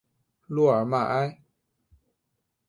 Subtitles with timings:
[0.47, 1.43] 洛尔迈埃。